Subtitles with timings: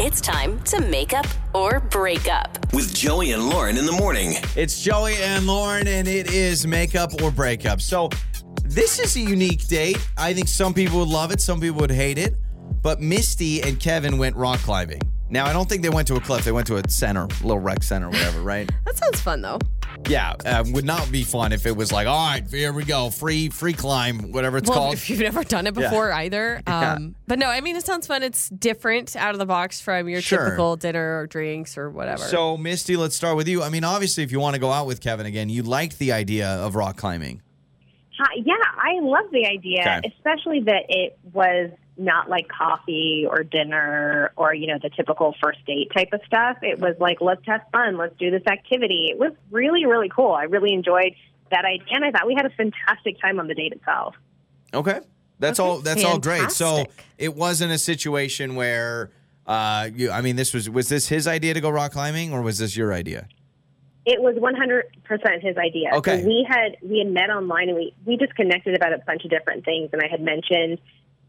[0.00, 2.72] It's time to make up or break up.
[2.72, 4.34] With Joey and Lauren in the morning.
[4.54, 7.80] It's Joey and Lauren, and it is makeup or breakup.
[7.80, 8.08] So,
[8.62, 9.98] this is a unique date.
[10.16, 12.36] I think some people would love it, some people would hate it.
[12.80, 15.00] But Misty and Kevin went rock climbing.
[15.30, 16.44] Now, I don't think they went to a cliff.
[16.44, 18.70] They went to a center, little rec center, whatever, right?
[18.84, 19.58] That sounds fun though.
[20.06, 23.10] Yeah, uh, would not be fun if it was like, all right, here we go,
[23.10, 24.94] free, free climb, whatever it's Well, called.
[24.94, 26.62] if you've never done it before either.
[26.68, 26.92] Yeah.
[26.94, 28.22] Um, but no, I mean, it sounds fun.
[28.22, 30.44] It's different out of the box from your Sure.
[30.44, 32.22] typical dinner or drinks or whatever.
[32.22, 33.62] So, Misty, let's start with you.
[33.62, 36.12] I mean, obviously, if you want to go out with Kevin again, you liked the
[36.12, 37.42] idea of rock climbing.
[38.18, 40.12] Hi, yeah, I love the idea, Okay.
[40.16, 45.64] especially that it was not like coffee or dinner or you know the typical first
[45.66, 46.58] date type of stuff.
[46.62, 49.08] It was like let's have fun, let's do this activity.
[49.10, 50.32] It was really really cool.
[50.32, 51.14] I really enjoyed
[51.50, 54.14] that idea, and I thought we had a fantastic time on the date itself.
[54.72, 55.00] Okay.
[55.38, 56.50] That's Okay, all that's all great.
[56.50, 59.10] So it wasn't a situation where
[59.46, 62.42] uh you I mean this was was this his idea to go rock climbing or
[62.42, 63.28] was this your idea?
[64.04, 65.90] It was 100% his idea.
[65.94, 66.22] Okay.
[66.22, 69.24] So we had we had met online and we we just connected about a bunch
[69.24, 70.78] of different things and I had mentioned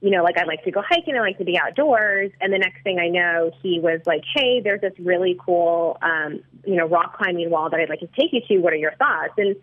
[0.01, 2.31] you know, like I like to go hiking, I like to be outdoors.
[2.39, 6.41] And the next thing I know, he was like, Hey, there's this really cool, um,
[6.65, 8.57] you know, rock climbing wall that I'd like to take you to.
[8.59, 9.33] What are your thoughts?
[9.37, 9.55] And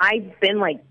[0.00, 0.82] I've been like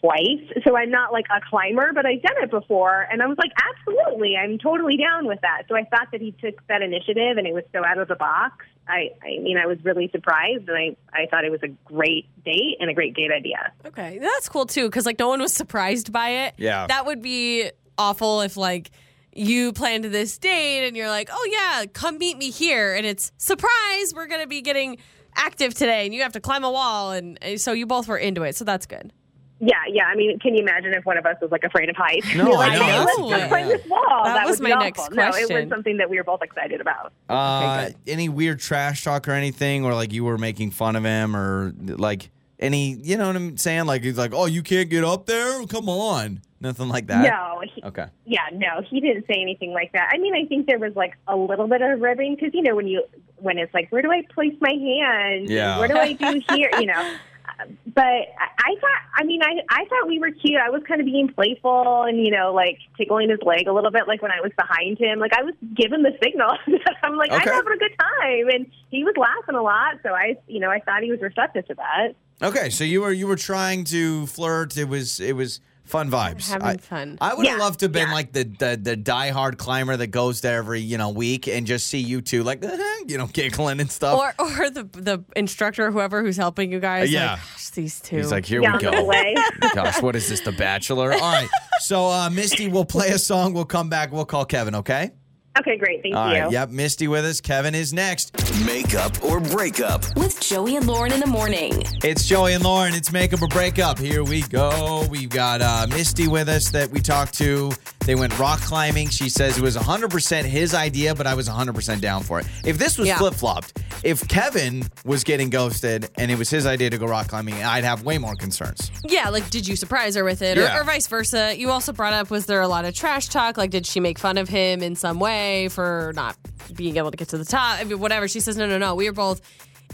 [0.00, 3.08] twice, so I'm not like a climber, but I've done it before.
[3.10, 5.62] And I was like, absolutely, I'm totally down with that.
[5.68, 8.14] So I thought that he took that initiative and it was so out of the
[8.14, 8.66] box.
[8.86, 12.26] I, I mean, I was really surprised and I, I thought it was a great
[12.44, 13.72] date and a great date idea.
[13.86, 16.54] okay, that's cool too, because like no one was surprised by it.
[16.58, 16.86] Yeah.
[16.86, 18.90] that would be awful if like
[19.32, 23.32] you planned this date and you're like, oh yeah, come meet me here, and it's
[23.36, 24.98] surprise, we're gonna be getting
[25.36, 28.18] active today, and you have to climb a wall, and and so you both were
[28.18, 29.12] into it, so that's good.
[29.60, 30.06] Yeah, yeah.
[30.06, 32.26] I mean, can you imagine if one of us was like afraid of heights?
[32.34, 34.24] No, You're I like, know, Hey, let's the just climb thing, this wall.
[34.24, 35.16] That was would be my next awful.
[35.16, 37.12] No, it was something that we were both excited about.
[37.28, 41.34] Uh any weird trash talk or anything or like you were making fun of him
[41.36, 43.86] or like any you know what I'm saying?
[43.86, 45.64] Like he's like, Oh, you can't get up there?
[45.66, 46.42] Come on.
[46.64, 47.22] Nothing like that.
[47.30, 48.06] No, he, Okay.
[48.24, 50.08] yeah, no, he didn't say anything like that.
[50.12, 52.74] I mean, I think there was like a little bit of ribbing because you know
[52.74, 53.04] when you
[53.36, 55.50] when it's like, where do I place my hand?
[55.50, 55.78] Yeah.
[55.78, 56.70] Where do I do here?
[56.80, 57.14] You know.
[57.46, 60.58] Uh, But I I thought, I mean, I I thought we were cute.
[60.58, 63.90] I was kind of being playful and you know, like tickling his leg a little
[63.90, 65.18] bit, like when I was behind him.
[65.18, 66.50] Like I was giving the signal.
[67.04, 67.50] I'm like, Okay.
[67.50, 69.96] I'm having a good time, and he was laughing a lot.
[70.02, 72.14] So I, you know, I thought he was receptive to that.
[72.42, 74.76] Okay, so you were you were trying to flirt.
[74.78, 76.48] It was it was fun vibes.
[76.50, 77.18] Having I, fun.
[77.20, 78.14] I would have Yeah, loved to have been yeah.
[78.14, 81.86] like the, the the diehard climber that goes there every you know week and just
[81.86, 82.62] see you two like
[83.06, 84.18] you know giggling and stuff.
[84.18, 87.12] Or or the the instructor, whoever who's helping you guys.
[87.12, 87.32] Yeah.
[87.32, 88.16] like, gosh, these two.
[88.16, 89.04] He's like, here Yeah, we go.
[89.04, 89.34] way.
[89.74, 91.12] Gosh, what is this, The Bachelor?
[91.12, 91.48] All right,
[91.80, 93.52] so uh, Misty, we'll play a song.
[93.54, 94.12] We'll come back.
[94.12, 94.74] We'll call Kevin.
[94.76, 95.10] Okay.
[95.58, 96.02] Okay, great.
[96.02, 96.42] Thank All you.
[96.42, 96.50] right.
[96.52, 96.70] Yep.
[96.70, 97.40] Misty with us.
[97.40, 98.32] Kevin is next.
[98.66, 100.04] Makeup or breakup.
[100.16, 101.84] With Joey and Lauren in the morning.
[102.02, 102.92] It's Joey and Lauren.
[102.92, 103.98] It's makeup or breakup.
[103.98, 105.06] Here we go.
[105.08, 107.70] We've got uh, Misty with us that we talked to.
[108.04, 109.08] They went rock climbing.
[109.08, 112.46] She says it was 100% his idea, but I was 100% down for it.
[112.64, 113.16] If this was Yeah.
[113.18, 117.28] flip flopped, if Kevin was getting ghosted and it was his idea to go rock
[117.28, 118.90] climbing, I'd have way more concerns.
[119.08, 120.76] Yeah, like did you surprise her with it, Yeah.
[120.76, 121.54] or, or vice versa?
[121.56, 123.56] You also brought up was there a lot of trash talk?
[123.56, 126.36] Like, did she make fun of him in some way for not
[126.74, 127.78] being able to get to the top?
[127.80, 128.28] I mean, whatever.
[128.28, 128.94] She says no, no, no.
[128.94, 129.40] We were both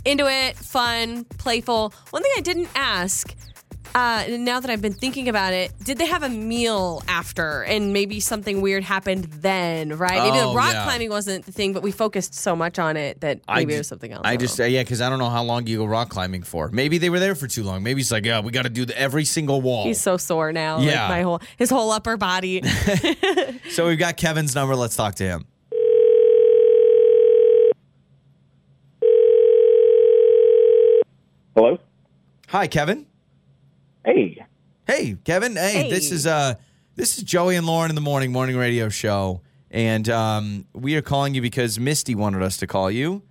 [0.04, 1.92] into it, fun, playful.
[2.10, 3.34] One thing I didn't ask.
[3.94, 7.62] Uh, now that I've been thinking about it, did they have a meal after?
[7.64, 10.22] And maybe something weird happened then, right?
[10.22, 10.84] Maybe Oh, the rock yeah.
[10.84, 13.88] climbing wasn't the thing, but we focused so much on it that maybe it was
[13.88, 14.22] something else.
[14.24, 14.64] I don't just, know.
[14.64, 16.68] uh, yeah, because I don't know how long you go rock climbing for.
[16.70, 17.82] Maybe they were there for too long.
[17.82, 19.84] Maybe it's like, yeah, we got to do the, every single wall.
[19.84, 20.78] He's so sore now.
[20.80, 21.02] Yeah.
[21.02, 22.62] Like my whole his whole upper body.
[23.70, 24.76] so we've got Kevin's number.
[24.76, 25.46] Let's talk to him.
[31.54, 31.78] Hello?
[32.48, 33.06] Hi, Kevin.
[34.04, 34.44] Hey.
[34.86, 35.56] Hey, Kevin.
[35.56, 36.54] Hey, this is uh
[36.96, 39.40] this is Joey and Lauren in the morning morning radio show.
[39.70, 43.22] And um we are calling you because Misty wanted us to call you.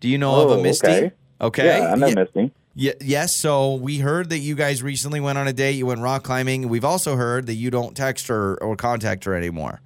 [0.00, 0.86] Do you know of Oh, a Misty?
[0.88, 1.12] okay.
[1.40, 1.66] Okay.
[1.66, 2.52] Yeah, I know Ye- Misty.
[2.74, 6.00] ye- yes, so we heard that you guys recently went on a date, you went
[6.00, 6.68] rock climbing.
[6.68, 9.80] We've also heard that you don't text her or contact her anymore.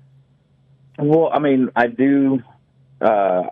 [0.98, 2.42] Well, I mean, I do
[3.00, 3.44] uh,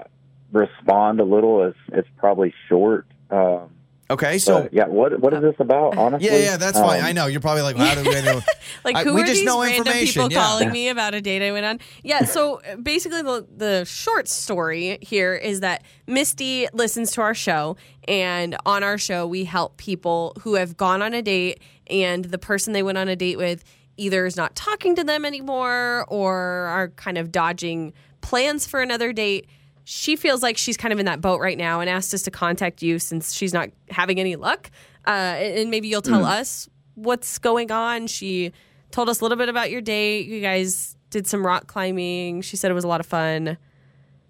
[0.53, 1.63] respond a little.
[1.65, 3.07] It's, it's probably short.
[3.31, 3.71] Um,
[4.11, 5.97] Okay, so but, yeah, what what is this about?
[5.97, 7.01] Honestly, yeah, yeah, that's fine.
[7.01, 7.27] Um, I know.
[7.27, 8.41] You're probably like, how do we know?
[8.85, 10.39] Like, I- who we are just these know random people yeah.
[10.39, 11.81] calling me about a date I went on?
[12.03, 17.35] Yeah, so uh, basically, the, the short story here is that Misty listens to our
[17.35, 17.77] show,
[18.09, 22.39] and on our show, we help people who have gone on a date, and the
[22.39, 23.65] person they went on a date with
[23.97, 27.93] either is not talking to them anymore or are kind of dodging
[28.23, 29.47] plans for another date.
[29.85, 32.31] She feels like she's kind of in that boat right now and asked us to
[32.31, 34.71] contact you since she's not having any luck.
[35.07, 38.07] Uh, and maybe you'll tell us what's going on.
[38.07, 38.53] She
[38.91, 40.27] told us a little bit about your date.
[40.27, 42.43] You guys did some rock climbing.
[42.43, 43.57] She said it was a lot of fun.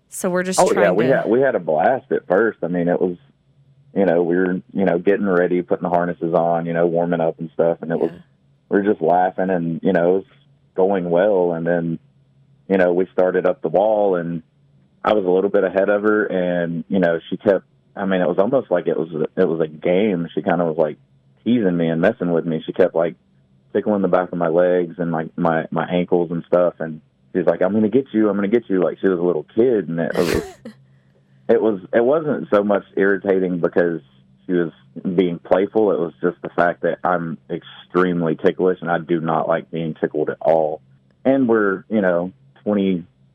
[0.08, 1.17] So we're just Oh trying yeah, we to.
[1.19, 2.58] had we had a blast at first.
[2.62, 3.17] I mean, it was,
[3.94, 7.20] you know, we were you know getting ready, putting the harnesses on, you know, warming
[7.20, 8.11] up and stuff, and it was
[8.69, 10.25] we were just laughing and you know it was
[10.75, 11.99] going well, and then
[12.69, 14.43] you know we started up the wall, and
[15.05, 17.64] I was a little bit ahead of her, and you know she kept.
[17.97, 20.29] I mean, it was almost like it was it was a game.
[20.35, 20.99] She kind of was like
[21.44, 22.62] teasing me and messing with me.
[22.64, 23.17] She kept like
[23.73, 27.00] tickling the back of my legs and like my my ankles and stuff, and
[27.35, 28.29] she's like, "I'm going to get you.
[28.29, 30.35] I'm going to get you." Like she was a little kid, and it was
[31.49, 34.02] it was it wasn't so much irritating because
[34.47, 35.93] she was being playful.
[35.93, 39.94] It was just the fact that I'm extremely ticklish, and I do not like being
[39.94, 40.82] tickled at all.
[41.25, 42.32] And we're you know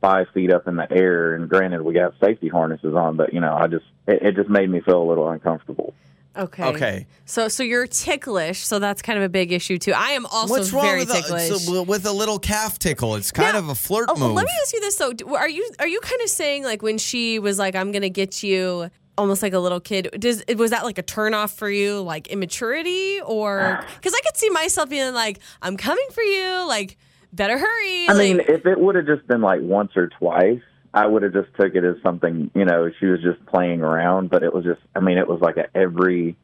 [0.06, 3.40] 25 feet up in the air, and granted we got safety harnesses on, but you
[3.40, 5.94] know I just it, it just made me feel a little uncomfortable.
[6.38, 6.64] Okay.
[6.64, 7.08] Okay.
[7.26, 9.94] So so you're ticklish, so that's kind of a big issue too.
[9.94, 11.50] I am also What's wrong very with ticklish.
[11.50, 13.16] a, so- with a little calf tickle?
[13.16, 14.34] It's kind Now, of a flirt oh, move.
[14.34, 16.98] Let me ask you this though: Are you are you kind of saying like when
[16.98, 20.10] she was like, "I'm gonna get you," almost like a little kid?
[20.20, 24.50] Does was that like a turnoff for you, like immaturity, or because I could see
[24.50, 26.98] myself being like, "I'm coming for you," like
[27.36, 28.10] better hurry.
[28.10, 30.62] I mean, if it would have just been like once or twice,
[30.94, 34.30] I would have just took it as something, you know, she was just playing around.
[34.30, 36.38] But it was just, I mean, it was like a every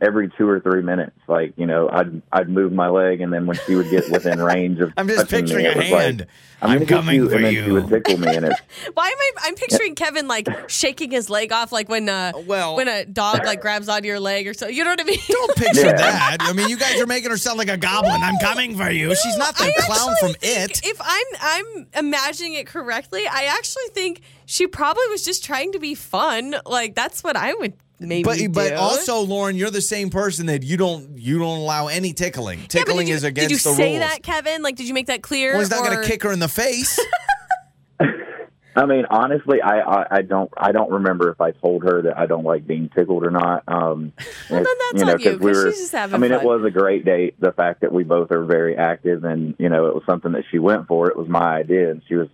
[0.00, 1.16] every two or three minutes.
[1.26, 4.40] Like, you know, I'd I'd move my leg, and then when she would get within
[4.40, 6.20] range of, I'm just picturing me, a hand.
[6.20, 6.28] Like,
[6.60, 7.64] I'm I'm, coming you, for and then you.
[7.64, 8.60] she would tickle me, and it's
[8.94, 9.30] why am I?
[9.48, 13.44] I'm picturing Kevin like shaking his leg off, like when uh, Well- when a dog
[13.44, 14.66] like grabs onto your leg or so.
[14.68, 15.18] You know what I mean?
[15.28, 15.92] Don't picture Yeah.
[15.96, 16.36] that.
[16.40, 18.20] I mean, you guys are making her sound like a goblin.
[18.22, 19.14] I'm coming for you.
[19.14, 20.80] She's not the I clown from It.
[20.84, 25.78] If I'm I'm imagining it correctly, I actually think she probably was just trying to
[25.78, 26.56] be fun.
[26.66, 28.48] Like that's what I would maybe But do.
[28.48, 32.60] but also, Lauren, you're the same person that you don't you don't allow any tickling.
[32.68, 33.76] Tickling did you, is against the rules.
[33.78, 34.10] Did you say rules.
[34.10, 34.62] that, Kevin?
[34.62, 35.52] Like, did you make that clear?
[35.52, 36.98] Well, he's not going to kick her in the face.
[38.76, 42.16] I mean, honestly, I, I I don't I don't remember if I told her that
[42.16, 43.64] I don't like being tickled or not.
[43.66, 44.12] Um,
[44.50, 45.70] Well, then it's- that's on you, 'cause we 'cause were.
[45.72, 46.40] she's just having I mean, fun.
[46.40, 47.34] it was a great date.
[47.40, 50.44] The fact that we both are very active, and you know, it was something that
[50.52, 51.08] she went for.
[51.10, 52.28] It was my idea, and she was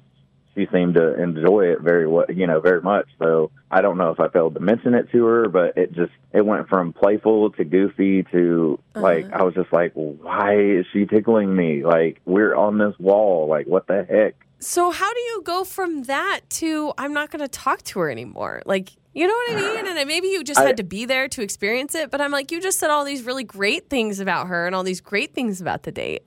[0.54, 3.06] she seemed to enjoy it very well, you know, very much.
[3.18, 6.12] So I don't know if I failed to mention it to her, but it just
[6.32, 9.38] it went from playful to goofy to like Uh-huh.
[9.40, 11.84] I was just like, why is she tickling me?
[11.84, 13.48] Like we're on this wall.
[13.48, 14.34] Like what the heck?
[14.60, 18.10] So how do you go from that to I'm not going to talk to her
[18.10, 18.62] anymore?
[18.64, 19.86] Like, you know what I mean?
[19.98, 22.10] And maybe you just I- had to be there to experience it.
[22.10, 24.82] But I'm like, you just said all these really great things about her and all
[24.82, 26.22] these great things about the date.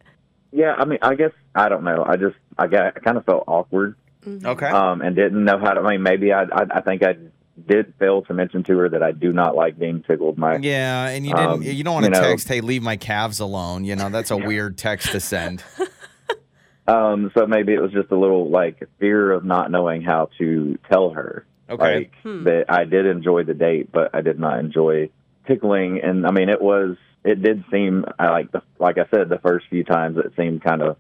[0.52, 2.04] Yeah, I mean, I guess I don't know.
[2.08, 3.96] I just I got I kind of felt awkward
[4.26, 4.68] okay.
[4.68, 5.82] um, and didn't know how to.
[5.82, 7.16] I mean, maybe I, I I think I
[7.68, 10.38] did fail to mention to her that I do not like being tickled.
[10.38, 11.50] My yeah, and you didn't.
[11.50, 14.10] Um, you don't want to you know- text, "Hey, leave my calves alone." You know,
[14.10, 15.64] that's a weird text to send.
[16.88, 20.78] um, so maybe it was just a little like fear of not knowing how to
[20.90, 21.46] tell her.
[21.70, 21.96] Okay.
[21.96, 22.44] Like Hmm.
[22.46, 25.10] that I did enjoy the date, but I did not enjoy
[25.48, 26.00] tickling.
[26.02, 29.40] And I mean, it was it did seem I like the like I said the
[29.40, 30.96] first few times it seemed kind of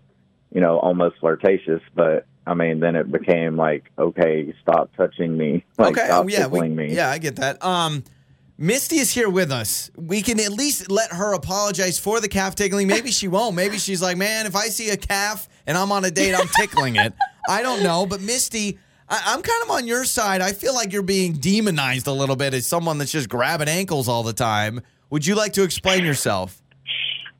[0.53, 2.25] you know almost flirtatious, but.
[2.47, 6.05] I mean, then it became like, okay, stop touching me, like okay.
[6.07, 6.43] stop oh, yeah.
[6.43, 6.95] tickling We, me.
[6.95, 7.63] yeah, I get that.
[7.63, 8.03] Um,
[8.57, 9.91] Misty is here with us.
[9.95, 12.87] We can at least let her apologize for the calf tickling.
[12.87, 13.55] Maybe she won't.
[13.55, 16.47] Maybe she's like, man, if I see a calf and I'm on a date, I'm
[16.47, 17.13] tickling it.
[17.49, 18.07] I don't know.
[18.07, 20.41] But Misty, I, I'm kind of on your side.
[20.41, 24.07] I feel like you're being demonized a little bit as someone that's just grabbing ankles
[24.07, 24.81] all the time.
[25.11, 26.59] Would you like to explain yourself?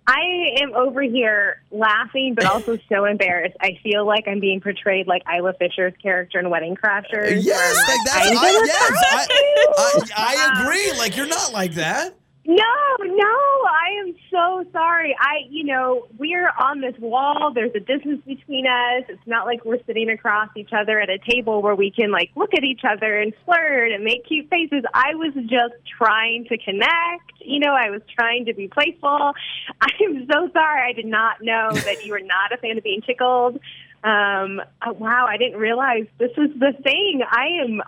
[0.07, 3.57] I am over here laughing, but also so embarrassed.
[3.59, 7.43] I feel like I'm being portrayed like Isla Fisher's character in Wedding Crashers.
[7.43, 8.91] Yes, like that's I, yes.
[9.03, 10.97] I, I, I agree.
[10.97, 12.15] Like you're not like that.
[12.49, 12.63] No,
[13.03, 13.37] no,
[13.67, 15.13] I am so sorry.
[15.19, 17.51] I, you know, we're on this wall.
[17.53, 19.03] There's a distance between us.
[19.09, 22.31] It's not like we're sitting across each other at a table where we can like
[22.37, 24.85] look at each other and flirt and make cute faces.
[24.93, 27.33] I was just trying to connect.
[27.41, 29.33] You know, I was trying to be playful.
[29.81, 30.89] I am so sorry.
[30.89, 33.59] I did not know that you were not a fan of being tickled.
[34.05, 37.23] Um, oh, wow, I didn't realize this was the thing.
[37.29, 37.81] I am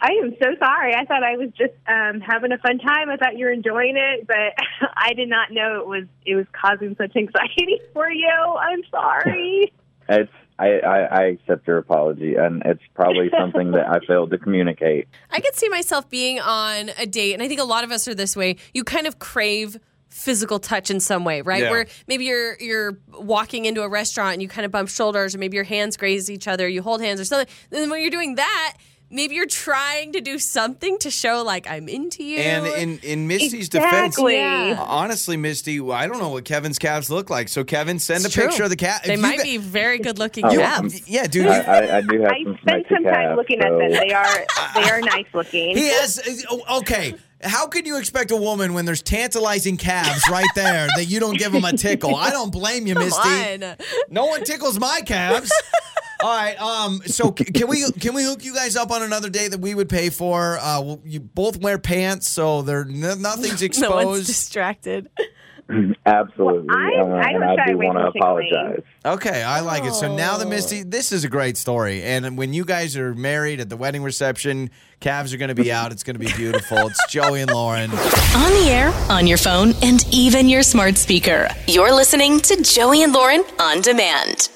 [0.00, 0.94] I am so sorry.
[0.94, 3.10] I thought I was just um, having a fun time.
[3.10, 4.54] I thought you were enjoying it, but
[4.96, 8.28] I did not know it was it was causing such anxiety for you.
[8.28, 9.72] I'm sorry.
[10.08, 14.38] It's I, I, I accept your apology, and it's probably something that I failed to
[14.38, 15.06] communicate.
[15.30, 18.08] I could see myself being on a date, and I think a lot of us
[18.08, 18.56] are this way.
[18.72, 21.62] You kind of crave physical touch in some way, right?
[21.62, 21.70] Yeah.
[21.70, 25.38] Where maybe you're you're walking into a restaurant and you kind of bump shoulders, or
[25.38, 27.52] maybe your hands graze each other, you hold hands or something.
[27.68, 28.76] Then when you're doing that,
[29.10, 32.38] maybe you're trying to do something to show like I'm into you.
[32.38, 34.76] And in in Misty's defense, Yeah.
[34.78, 37.48] honestly, Misty, I don't know what Kevin's calves look like.
[37.48, 39.02] So Kevin, send It's a picture of the cat.
[39.04, 41.08] They might got- be very good looking Oh, calves.
[41.08, 41.46] Yeah, dude.
[41.46, 43.78] I, I, I do have I some spent smoky some time calves, looking so- at
[43.78, 43.90] them.
[43.92, 45.76] They are they are nice looking.
[45.76, 46.18] He has.
[46.18, 47.14] Uh, oh, Okay.
[47.42, 51.38] How can you expect a woman when there's tantalizing calves right there that you don't
[51.38, 52.14] give them a tickle?
[52.16, 53.64] I don't blame you, Come Misty.
[53.64, 53.76] on.
[54.08, 55.52] No one tickles my calves.
[56.22, 56.58] All right.
[56.58, 57.02] Um.
[57.04, 59.74] So c- can we can we hook you guys up on another date that we
[59.74, 60.56] would pay for?
[60.60, 60.96] Uh.
[61.04, 63.26] You both wear pants, so they're n- nothing's
[63.78, 64.26] No one's exposed.
[64.26, 65.10] distracted.
[66.06, 66.68] Absolutely.
[66.68, 68.82] Well, I- um, I and don't I do want to apologize.
[69.04, 69.94] Okay, I like it.
[69.94, 70.48] So now the Oh.
[70.48, 72.02] Misty, this is a great story.
[72.02, 74.70] And when you guys are married at the wedding reception,
[75.00, 75.92] calves are going to be out.
[75.92, 76.78] It's going to be beautiful.
[76.86, 77.90] It's Joey and Lauren.
[77.90, 81.48] On the air, on your phone, and even your smart speaker.
[81.66, 84.50] You're listening to Joey and Lauren on demand.